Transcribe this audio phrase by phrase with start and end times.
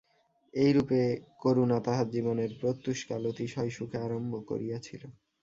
[0.53, 0.99] এইরূপে
[1.41, 5.01] করুণা তাহার জীবনের প্রত্যুষকাল অতিশয় সুখে আরম্ভ করিয়াছিল।